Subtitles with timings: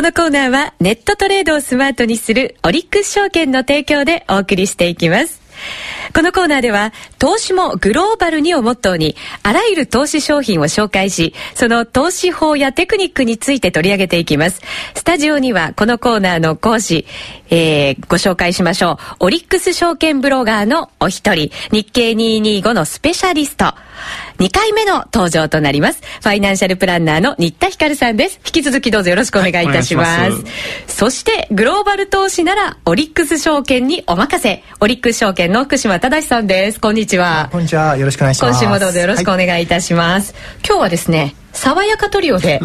[0.00, 5.39] このコーナーはネットトレードをスマートにするオリックス証券の提供でお送りしていきます。
[6.14, 14.60] このコーナーでは、投資もグローバルにをモットーに、あらゆる投資商品を紹介し、その投資法やテクニックについて取り上げていきます。
[14.94, 17.06] スタジオには、このコーナーの講師、
[17.50, 19.26] えー、ご紹介しましょう。
[19.26, 23.74] オリックス証券ブロガーのお一人、日経225のスペシャリスト、
[24.38, 26.00] 2回目の登場となります。
[26.22, 28.40] ファイナンシャルプランナーの新田光さんです。
[28.44, 30.20] 引き続きどうぞよろしくお願いいたします。
[30.20, 30.36] はい、ま
[30.88, 34.62] すそして、グローバル投資なら、オリックス証券にお任せ。
[34.80, 36.80] オリックス証券の福島正さんです。
[36.80, 37.50] こんにちは。
[37.52, 37.96] こんにちは。
[37.98, 38.52] よろしくお願いします。
[38.52, 40.32] 今週もどうぞよろしくお願いいたします。
[40.32, 42.58] はい、今日はですね、爽やかトリオで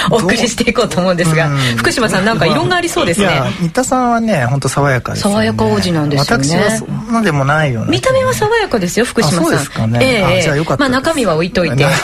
[0.10, 3.28] お送りしていこうと思うんですが、福島さんなんか異論がありそうですね。
[3.60, 6.44] 新田さんはね、本当爽やかです、ね、爽やか王子なんですよね。
[6.44, 7.86] 私はそんなでもないよね。
[7.90, 9.44] 見た目は爽やかですよ、福島さん。
[9.44, 9.98] そうですかね。
[10.02, 10.80] ええじゃあよかった。
[10.82, 11.84] まあ中身は置いといて。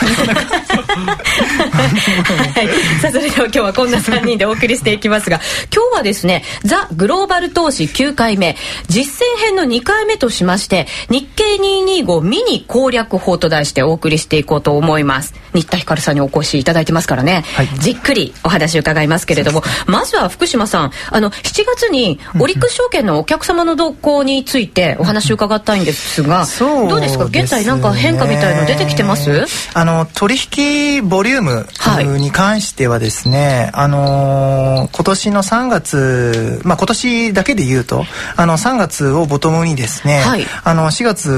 [1.71, 2.67] はい、
[3.01, 5.39] さあそれでは今日はこんな3人でお送りしていきますが
[5.73, 8.55] 今日はですねザ・グローバル投資9回目
[8.87, 27.25] 実践編の2回目としまして日経225ミニ攻略法と題してお送りしていこうと思います新田ひかるさんにお越しいただいてますからね、はい、じっくりお話伺いますけれども、まずは福島さんあの7月にオリックス証券のお客様の動向についてお話を伺ったいんですが、うん、どうですか？
[27.25, 29.45] 現在なんか変化みたいの出てきてます？
[29.73, 38.03] あの取引ボリュームに関してはですね、はい、あの今年の3月まあ今年だけで言うと
[38.35, 41.31] あの3月をボトムにですね、はい、あの4月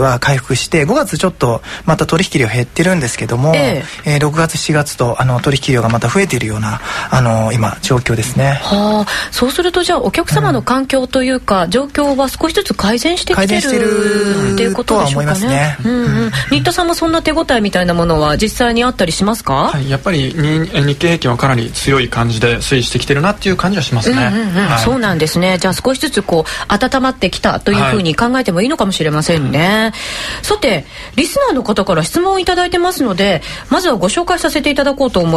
[0.00, 8.60] は回復して5月ちょっとまた取引量減ってるんですけども、えー、えー、6月4月とあの取引量がまた増えているようなあの今状況ですね。
[8.62, 15.48] はあ、そうするとじゃあお客様の環境というか、うん、状況は少しずつ改善してきてるっていうことでしょうかね。
[15.48, 19.70] ねうんうん、新田さんもそんな手応えみたいなものは実際にあったりしますか？
[19.70, 24.30] はい、やっぱり日経平均はかなり強い感じで推移してきてるなっていう感じはしますね。
[24.32, 25.58] うんうんうんはい、そうなんですね。
[25.58, 29.60] じゃあ少しずつこう温まってきたというふうに考えてもいいのかもしれませんね。
[29.60, 29.92] はい、
[30.44, 30.84] さて
[31.16, 35.29] リスナーの方から質問をいただいてますので、まずはご紹介させていただこうと思います。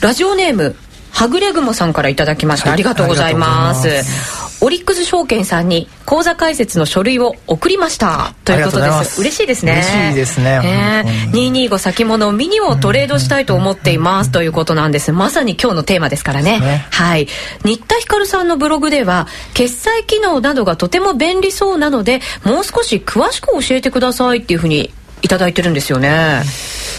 [0.00, 0.76] ラジオネーム
[1.10, 4.48] はぐれぐもさんからいただきました、はい、ありがとうございます。
[4.60, 8.34] オリックス証券さんに口座開設の書類を送りました。
[8.44, 9.20] ということです。
[9.20, 9.72] 嬉しいですね。
[9.72, 14.32] 嬉しいですね、えー、225先物ミニをトレードしたいと思っています。
[14.32, 15.12] ということなんです。
[15.12, 17.28] まさに今日のテーマですからね、ね、はい。
[17.64, 24.92] 新田ひかるさんのブログでは決済機能などがとても便利そうなのでもう少し詳しく教えてくださいっていうふうに
[25.22, 26.42] いただいてるんですよね。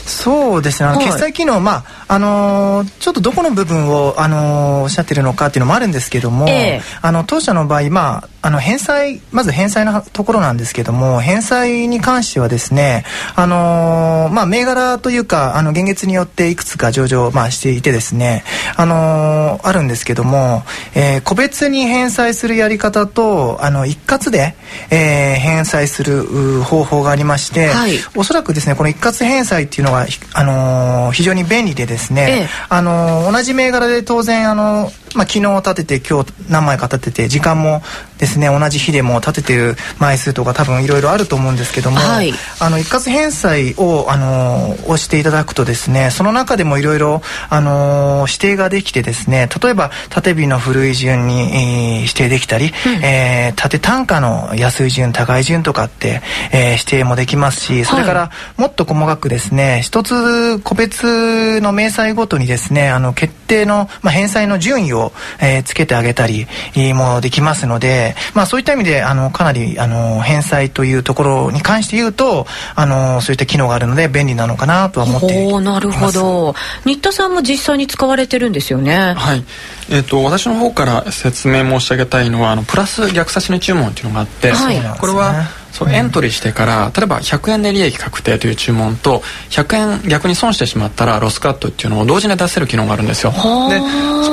[0.05, 13.05] そうですね、はい、決済機能、まああのー、ちょっとどこの部分を、あのー、おっしゃってるのかっていうのもあるんですけども、えー、あの当社の場合、まあ、あの返済まず返済のところなんですけども返済に関してはですね、
[13.35, 18.43] あのー、まあ、銘柄というかあの現月によっていくつか上場、まあ、していてですね、
[18.75, 20.63] あのあるんですけども、
[20.95, 24.55] えー、個別に返済するやり方とあの一括で、
[24.89, 37.81] えー、返済する方法がありまして、はい、おそらくですねこの一括返済っていうのが、あの非常に便利でですね、ええ、あの同じ銘柄で当然あのまあ、昨日立てて今日何枚か立てて時間も
[38.19, 56.21] ですね同じ日でも立ててる枚数とか多分いろいろあると思うんですけども、はい、あの一括返済をあの押していただくとですねその中でもいろいろあの指定ができてですね例えば縦日の古い順に、えー、指定できたり、うん、えー、縦単価の安い順高い順とかって、
[56.51, 65.11] えー、指定もできますしそれからもっと細かくですね一つ個別の明細ごとにですねあの決定の、まあ、返済の順位をを、
[65.41, 66.47] えー、つけてあげたり
[66.93, 72.45] もできますので、まあ、そういった意味であのかなりあの返済というところに関して言うと
[72.75, 75.63] あのそういった機能があるので便利なのかなとは思っています。
[75.63, 76.55] なるほど。
[76.85, 79.13] 新田さんも実際に使われてるんですよね。
[79.15, 79.43] はい。
[79.91, 93.31] えーと、私の方から説明申し上げたいのはあのプラス逆差し値注文っていうのがあって、はい、これはそうエントリーしてから例えば100円で利益確定という注文と100円逆に損してしまったらロスカットっていうのを同時に出せる機能があるんですよ。
[93.31, 93.37] で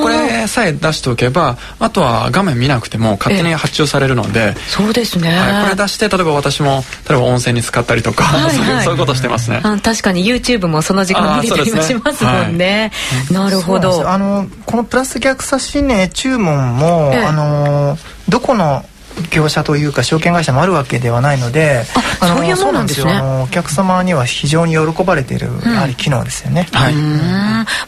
[0.01, 9.61] これさえ出しておけばあとは画面見なくても勝手に発注されるのでそうですね、はい、これ出して例えば私も例えば温泉に使ったりとか、はいはい、そういうそういうことしてますね。
[9.83, 12.91] 確かに YouTube もその時間見れたりもしますもんね、
[13.27, 14.09] はい、なるほど。
[14.09, 17.97] あのこのプラス逆差し値注文も、ええ、あの
[18.29, 18.83] どこの
[19.31, 21.83] 業者というか証券会社もあるわけではないので
[22.19, 23.19] あそういうものなんですね。
[23.43, 26.93] お客様には非常に喜ばれている、やはり機能ですよね、はい。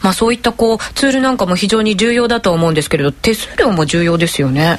[0.02, 4.78] まあ、そういったこうツールなんかも非常に重要だと思うんですけれど手数料も重要ですよね。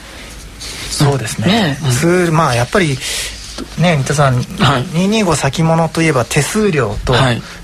[0.60, 1.48] そうですね。
[1.48, 2.98] ね、ツールまあやっぱり
[3.78, 7.14] ね三田さん、はい、225先物といえば手数料と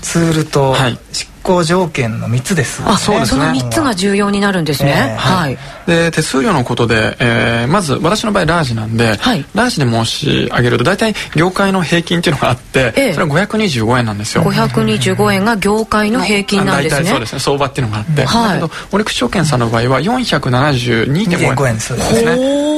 [0.02, 3.40] ツールと、はい、しっ行条件の3つです、ね、あそうですね。
[3.40, 14.44] その3つが重要になるんですね、えー、はい、で手数料のことで、えー、まず私の場合ラージなんで、はい、ラージで申し上げると大体業界の平均っていうのがあって、えー、それは525円なんですよ。
[14.44, 17.08] 525円が業界の平均なんですね。
[17.08, 17.38] そうですね。
[17.40, 21.78] 相場っていうのがあって、はい、だけどオリックス証券さんの場合は472.5円。
[21.78, 22.00] ですね。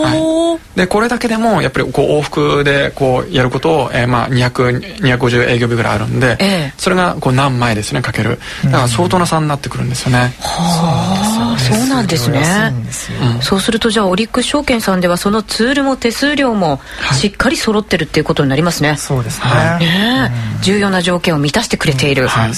[0.03, 0.41] はい。
[0.77, 11.10] でこれだけでもやっぱりこう往復でこうやることを、えー、まあ200250営業日ぐらいあるんで、えー、それがこう何枚ですねかけるだから相当な差になってくるんですよね、はあ。
[11.59, 12.73] そうなんですね、
[13.37, 16.81] うん、そうするとじゃあオリックス証券さんではそのツールも手数料も
[17.13, 20.31] しっかり揃ってるっていうことになりますね、はい、そうですね、
[20.63, 22.53] 重要な条件を満たしてくれている、うん、はい、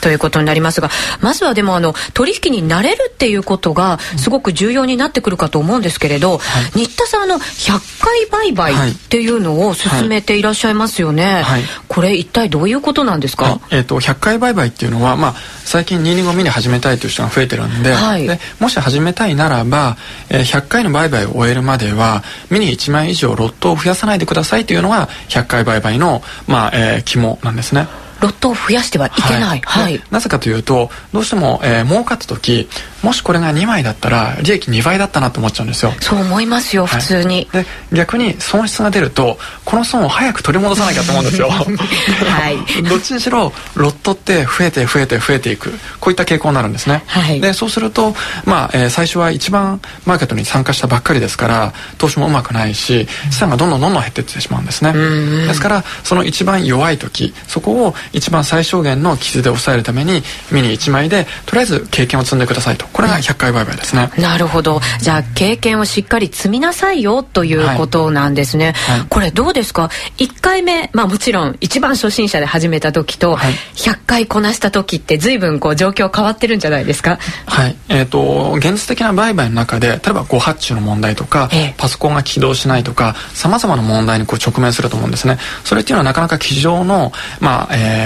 [0.00, 0.90] ということになりますが
[1.20, 6.40] まずはでもあの取引に慣れるっていうことがすごく重要になってくるかと思うんですけれど、
[6.74, 11.42] 新田さんあの100回売買っていうのを進めていらっしゃいますよね、はい。
[11.42, 15.34] はい、これ一体どういうことなんですか、えーと、100回売買っていうのは、まあ、
[15.64, 17.92] 最近225ミニ始めたいという人が増えてるんで
[18.36, 19.96] でもし始めたいならば、
[20.30, 27.86] えー、100回の売買を終えるまではミニ1枚以上ロットを増やさないでくださいというのが100回売買の、まあえー、肝なんですね。
[28.22, 32.68] ロットを増やしてはいけない、はい、なぜかというとどうしても、えー、儲かった時
[33.02, 35.92] もしこれが2枚だったら利益2倍だったなと思っちゃうんですよ。
[36.00, 37.48] そう思いますよ、普通に。
[37.52, 41.48] で逆に損失が出るとこの損を早く取り戻さなきゃと思うんですよ。
[41.50, 42.58] はい。
[42.88, 45.72] どっちにしろロットって増えて増えて増えていく。
[46.00, 48.14] こういった傾向になるんですね、はい、でそうすると
[48.44, 54.92] まあ、えー、最初は一番マーケットに参加したばっかりですから投資もうまくないし資産がどんどんどんどん減っていってしまうんですね。
[54.92, 62.86] ですからその一番弱い時そこを一番最小限の傷で抑えるためにミニ1枚でとりあえず経験を積んでくださいと。
[62.88, 64.80] これが100回売買ですね、なるほど。
[65.00, 68.98] じゃあ経験をしっかり積みなさいよということなんですね、はい。
[69.00, 77.18] はい、これどうですか？1回目まあもちろん一番初心者で始めた時と100回こなした時って随分こう状況変わってるんじゃないですか？
[77.46, 77.76] はい。
[77.88, 85.38] えっ、ー、と現実的な売買の中で例えば誤発注の問題とか、ええ、パソコンが起動しないとかさまざまな問題にこう直面すると思うんですね。
[85.64, 88.01] それっていうのはなかなか机上のまあ、えー、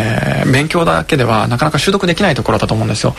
[0.52, 3.14] 勉強だけではなかなか習得できないところだと思うんですよ、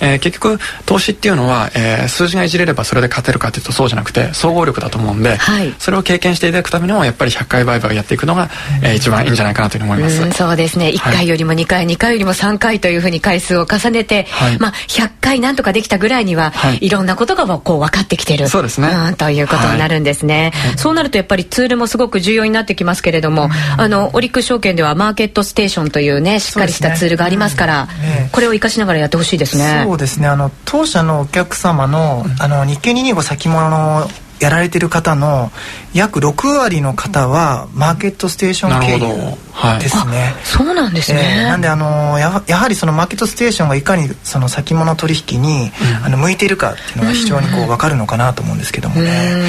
[0.00, 8.48] えー、結局投資っていうのは、えー、数字がいじれればそれで勝てるかというとそうじゃなくて総合力だと思うんで、はい、それを経験していただくためにもやっぱり100回売買をやっていくのが、
[8.82, 10.88] えー、一番いいんじゃないかなというふうに思います、うそうですね。
[10.88, 18.48] 1回よりも2回、はい、2回よりも3回というふうに回数を重ねて、はい、まあ、100回なんとかできたぐらいには、はい、いろんなことがこう分かってきてる。
[18.48, 26.40] そうですね、うん、ということになるんですね、はい、そうなるとやっぱりツールもすごく重要になってきますけれども、あのオリックス証券ではマーケットステーションというね。
[26.40, 29.82] しっかりしたツールがありますから、ね、これを生かしながらやってほしいですね。
[29.84, 30.28] そうですね。
[30.28, 34.08] あの当社のお客様のあの日経225先物の
[34.42, 35.52] やられてる方の
[35.94, 39.36] 約6割の方はマーケットステーション経由
[39.78, 45.70] ですね、はい、そうなんですね、えー、なんであのややはりそのマーケットステーションがいかにその先物取引に、
[46.00, 49.42] うん、あの向いているかっていうのが非常にこう分かるのかなと思うんですけどもね、うん、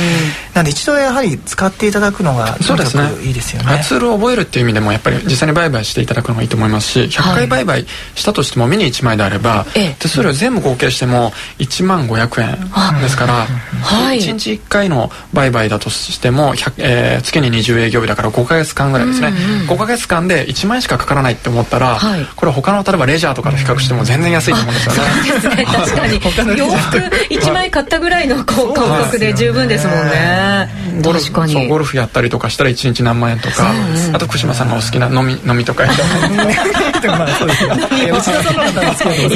[0.54, 7.86] なんで一度やはり使っていただくのがとにかくいいですよね、ね、ツールを覚えるっていう意味でもやっぱり実際に売買していただくのがいいと思いますし100回売買
[8.16, 25.02] したとしてもミニ1枚であれば、はい、手数料全部合計しても1万500円ですから、はい、1日1回の売買だとしても、えー、月に20営業日だから5か月間ぐらいですね、うんうん、5か月間で1万円しかかからないって思ったら、はい、これ他の例えばレジャーとかと比較しても全然安いと思うんですよね。
[25.02, 25.66] そうですね。
[25.72, 26.58] 確かに。
[26.58, 30.84] 洋服1枚買ったぐらいの感覚で十分ですもんね。
[31.02, 33.72] ゴルフそうゴルフやったりとかしたら1日何万円とか、
[34.14, 36.04] あと福島さんがお好きな飲み飲みとかやった
[37.07, 37.31] らい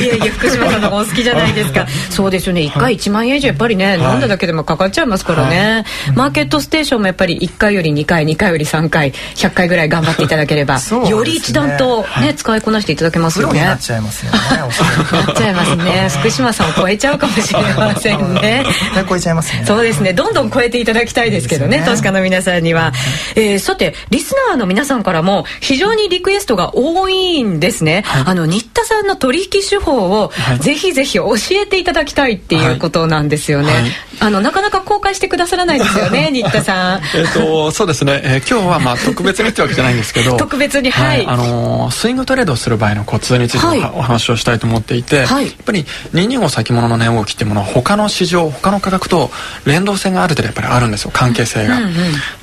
[0.07, 1.87] やいや福島さんのがお好きじゃないですか。
[2.09, 2.61] そうですよね。
[2.61, 5.85] 1回1万円以上やっぱりね、飲んだだけでもかかっちゃいますからね。
[6.15, 13.63] マーケットステーションもやっぱり1回より2回2回より3回100回ぐらい頑張っていただければ、ね、より一段とね、使いこなしていただけますよね。
[13.63, 16.09] なっちゃいますよねなっちゃいますね。
[16.09, 18.65] 福島さんを超えちゃうかもしれませんね。
[19.07, 19.63] 超えちゃいますね。
[19.65, 20.13] そうですね。
[20.13, 22.91] どんどん超えていただきたいですけどね、ね、投資家の皆さんには、
[23.35, 33.83] えー、さてリスナーの皆さんからも非常にリクエストが多いんですね、はい、あの新田さんの取引手法を、ぜひぜひ教えていただきたいっていうことなんですよね、はい、
[34.19, 37.01] あのなかなか公開してくださらないですよね 新田さん。
[37.15, 49.31] えっとそうですね、えー、今日はまあ特別にってわけじゃないんですけど特別にはい、はい、あのー、スイングトレードをする場合のコツについて、はい、お話をしたいと思っていて、はい、やっぱり225先物の値動きっていうものは他の市場他の価格と
[49.65, 51.93] 連動性がある程度やっぱりあるんですよ関係性が、うんうん、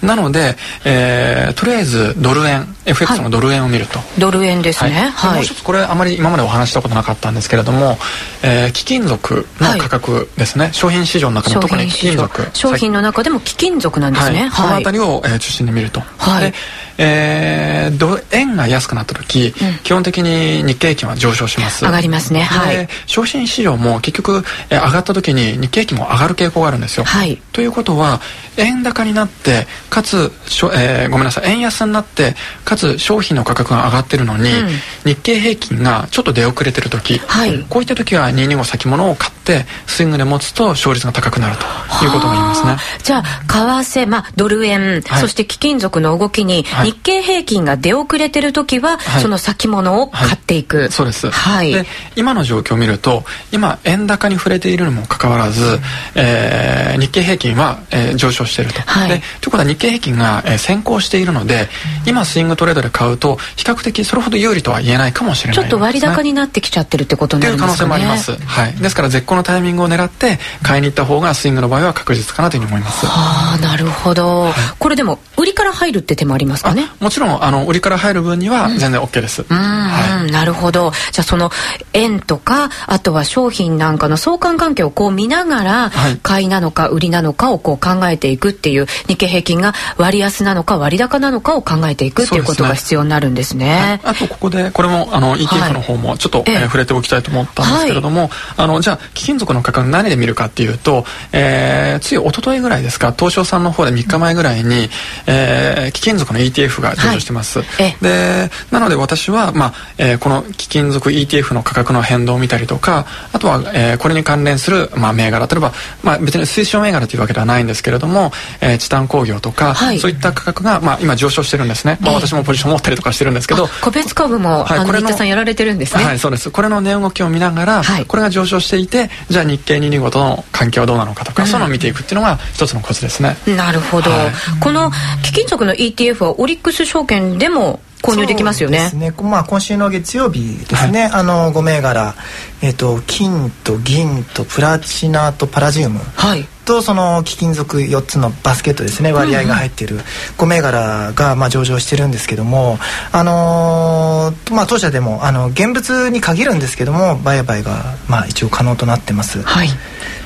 [0.07, 7.97] なので、えー、とりあえずドル円 FX のドル円を見ると、ドル円ですね、はい、もう一つこれあまり今までお話したことなかったんですけれども、
[8.43, 12.51] えー、貴金属の価格ですね、商品市場の中でも特に貴金属。
[12.53, 16.01] 商品の中でも貴金属なんですね、この辺りを、えー、中心に見ると。
[16.01, 16.57] はい、で
[16.99, 21.85] えー、円が安くなった時、うん、基本的に日経平均は上昇します。
[21.85, 22.43] 上がりますね。
[22.43, 22.89] はい。
[23.07, 28.21] 商品市場も結局、えー、上がった時に日経平均も上がる傾向があるんですよ、はい、ということは
[28.57, 32.35] 円高になってかつしょ、えー、ごめんなさい円安になって
[32.65, 34.69] かつ商品の価格が上がってるのに、うん、
[35.05, 41.65] 日経平均がちょっと出遅れてる時、はい、こういった時は225先物を買ってスイングで持つと勝率が高くなると。
[42.05, 42.77] いうことが言いますね。
[43.03, 51.31] じゃあ為替、まあ、ドル円、はい、そして貴金属の動きに、日経平均が出遅れてる時は、その先物を買っていく、そうです。
[51.31, 51.73] はい。
[51.73, 51.87] で
[52.17, 55.81] 今の状況を見ると今円高に触れているにもかかわらず、うん、
[56.15, 61.69] えー、日経平均は、えー、上昇していると、はい、でということは日経平均が、えー、先行しているので、
[62.03, 67.91] うん、今スイングトレードで買うと比較的それほど有利とは言えないかもしれない、ね、ちょっと割高になってきちゃってるってことになりますかね。
[67.91, 73.07] という可能性もあります、はい、ですから絶好のタイミングを狙って買いに行った方がスイングの場合は確実かなというふうに思います。
[73.07, 76.74] はあなるほど、はい、これでも売りから入るって手もありますか？
[76.75, 76.91] ね。
[77.01, 80.93] もちろんあの売りから入る分には全然 OK です、うん、はい、なるほど。
[81.13, 81.51] じゃあその
[81.93, 93.45] 円とかあとは商品なんかの相関関係をこう見ながら、はい、買いなのか売りなのかをこう考えていくっていう日経平均が割安なのか割高なのかを考えていくっていうことが必要になるんですね。
[93.45, 104.89] すねはい、あとここでこれもあの ETF の方もちょっと、はい、えー、触れておきたいと思ったんですけれども、あのじゃあ貴金属の価格何で見るかっていうと、えー、つい一昨日ぐらいですか東証さんの方で3日前ぐらいに、
[105.27, 107.63] えー、貴金属の ETF が上場してます。
[108.01, 126.05] でなので私は、まあえー、この貴金属 ETF の価格の変動を見たりとかあとは、えー、これに関連する、まあ、銘柄例えば、まあ、別に推奨銘柄というわけではないんですけれども、えー、チタン工業とか、はい、そういった価格が、まあ、今上昇してるんですね、まあ、私もポジション持ったりとかしてるんですけど個別株も、はい、あの新田さんやられてるんですね。
[126.05, 126.51] はいそうです。
[126.51, 133.37] これの値動きを見ながら、はい、これが上昇していてじゃあ日経225との関係はどうなのかとか、うん、そういうのを見ていくっていうのが一つのコツですね。
[133.47, 134.91] なるほど、はい、この
[135.23, 138.79] 貴金属の ETF はオリックス証券でも購入できますよね。
[138.79, 139.15] ですね。
[139.23, 141.03] まあ今週の月曜日ですね。
[141.05, 142.15] はい、あの5銘柄、
[142.63, 146.01] えっ、ー、と金と銀とプラチナとパラジウム。
[146.17, 146.47] はい。
[146.65, 149.99] とその貴金属4つのバスケットですね割合が入っている
[150.39, 152.79] 5銘柄がまあ上場してるんですけども、
[153.13, 159.43] あのー、まあ、当社でもあの現物に限るんですけども売買がまあ一応可能となってます。
[159.43, 159.69] はい、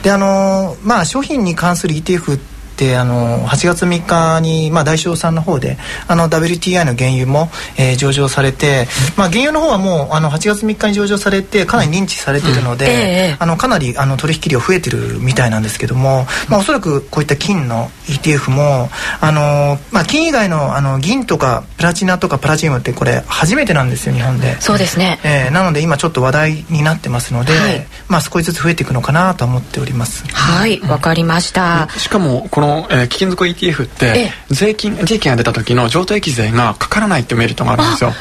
[0.02, 2.38] であのー、まあ、商品に関する ETF
[2.78, 18.88] であの8月3日に、まあ、大商さんの方であの WTI の原油も、えー、上場されて、まあ、原油の方はもうあの8月3日に上場されてかなり認知されてるので、うんえー、あのかなりあの取引量増えてるみたいなんですけども、まあ、おそらくこういった金の ETF も
[19.20, 24.61] あの、まあ、金以外のあの銀とかプラチナとかプラチウムってこれ初めてなんですよ日本で。
[24.61, 30.25] そうですね、えー、なので今ちょっと話題になってますので、はい、まあ、少しずつ増えていくのかなと思っております。
[30.32, 31.88] はいわ、かりました。
[31.99, 38.12] しかもこのの、えー、貴金属 ETF って税金利益が出た時の譲渡益税がかからないっていうメリットがあるんですよ。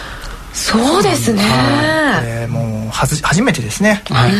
[0.58, 1.44] そうですね。
[2.24, 4.02] えー、もうはず初めてですね。
[4.10, 4.32] はい。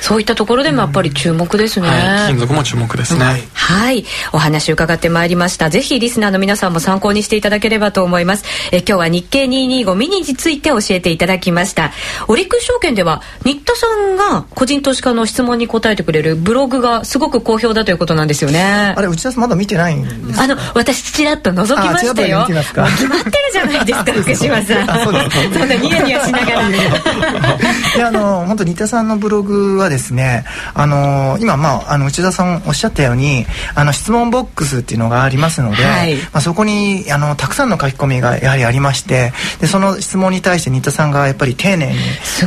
[0.00, 1.88] そういったところでもやっぱり注目ですね。
[1.88, 3.24] はい、金属も注目ですね。
[3.24, 4.04] はい、はい。
[4.32, 5.68] お話伺ってまいりました。
[5.68, 8.44] ぜひリスナーの皆さんも参考にしていただければと思います。
[8.72, 11.92] え今日は日経225ミニについて教えていただきました。
[12.28, 18.94] オリックス証券では新田さんが個人投資家の質問に答えてくれるブログがすごく好評だということなんですよね。
[18.96, 22.46] あれ内田さんまだ見てないんですあの私ちらっと覗きましたよ。
[22.46, 24.85] 決まってるじゃないですか福島さん。
[25.04, 26.66] そうですそんなニヤニヤしながら。
[27.96, 41.94] いやあの本当新田さんのブログはですねあの今まああの内田さんおっしゃったようにあの質問ボックスっていうのがありますので、はい、まあ、そこにあのたくさんの書き込みがやはりありましてでその質問に対して新田さんがやっぱり丁寧に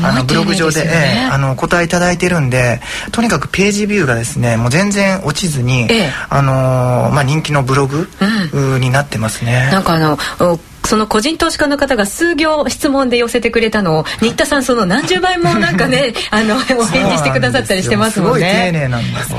[0.04, 2.82] あのブログ上で、ね、えー、あの答えいただいてるんで
[3.12, 8.08] とにかくページビューがですねもう全然落ちずに、ええ、あのまあ、人気のブログ、
[8.54, 9.70] うん、になってますね。
[9.72, 10.18] なんかあの
[10.86, 18.90] その個人投資家の方が数行質問で寄せてくれたのを新田さんその何十倍もなんかね あのお返事してくださったりしてますもんね。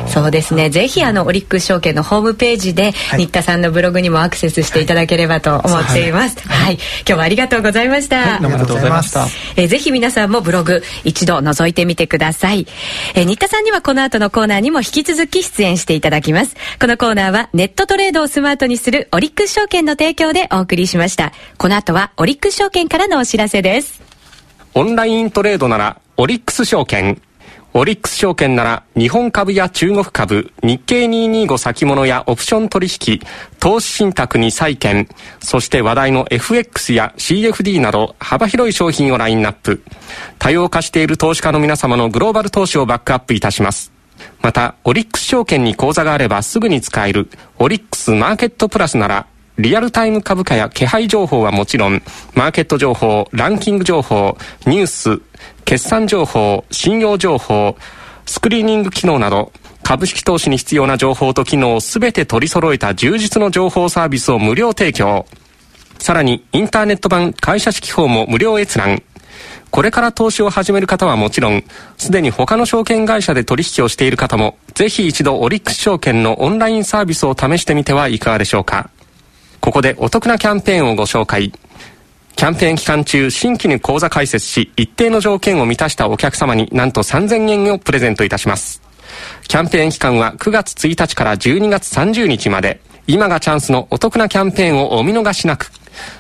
[0.09, 0.71] そうですね。
[0.71, 6.37] ぜひあのオリックス証券のホームページで、はい、新田さんのブログにもアクセスしていただければと思っています。
[6.47, 8.19] はい、はい、今日はありがとうございました。
[8.19, 9.27] はい、ありがとうございました。
[9.57, 12.67] えー、ぜひ皆さんもブログ一度覗いてみてください。
[13.15, 16.55] えー、新田さんにはこの後のコーナーにも引き続き出演していただきます。
[16.81, 21.30] このコーナーはネットトレードをスマートにするオリックス証券の提供でお送りしました。
[21.59, 24.03] この後はオリックス証券からのお知らせです。
[24.75, 27.21] オンライントレードならオリックス証券。
[27.73, 33.21] オリックス証券なら日本株や中国株、日経225先物やオプション取引、
[33.61, 35.09] 投資信託に債券、
[35.41, 39.85] そして話題の FX や CFD など幅広い商品をラインナップ。
[40.41, 43.93] 多様化している投資家の皆様のグローバル投資をバックアップいたします。
[44.43, 49.27] また、オリックス証券に口座があればすぐに使えるオリックスマーケットプラスなら
[49.59, 52.03] リアルタイム株価や気配情報はもちろん、
[52.35, 55.21] マーケット情報、ランキング情報、ニュース、
[55.65, 57.77] 決算情報、信用情報、
[58.27, 59.53] スクリーニング機能など、
[59.83, 65.27] 株式投資に必要な情報と機能をすべて取り揃えた充実の情報サービスを無料提供。
[65.99, 69.03] さらに、インターネット版会社式法も無料閲覧。
[69.71, 71.65] これから投資を始める方はもちろん、
[71.99, 78.91] すでに他の証券会社で取引をしている方も、ぜひ一度オリックス証券のオンラインサービスを試してみてはいかがでしょうか。
[79.61, 81.53] ここでお得なキャンペーンをご紹介。
[82.35, 88.81] キャンペーン期間中、新規に口座開設し、一定の条件を満たしたお客様になんと3000円をプレゼントいたします。
[89.47, 92.81] キャンペーン期間は9月1日から12月30日まで。
[93.07, 95.71] 今がチャンスのお得なキャンペーンをお見逃しなく。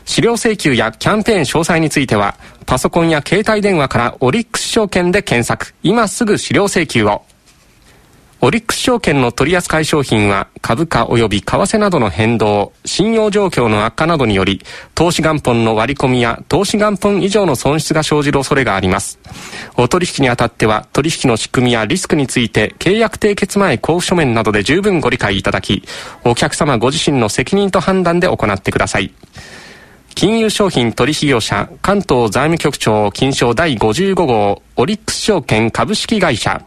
[0.05, 5.75] 資料請求やキャンペーン詳細については、パソコンや携帯電話からオリックス証券で検索。
[5.83, 7.23] 今すぐ資料請求を。
[8.43, 14.63] オリックス証券の取扱い商品は株価及び為替などの変動、信用状況の悪化などにより、
[14.95, 19.19] 投資元本の割り込みや投資元本以上の損失が生じる恐れがあります。
[19.77, 25.83] お取引にあたっては取引の仕組みやリスクについて契約締結前交付書面などで十分ご理解いただき、
[26.25, 29.13] お客様ご自身の責任と判断で行ってください。
[30.15, 36.63] 金融商品取引業者関東財務局長金賞第55号オリックス証券株式会社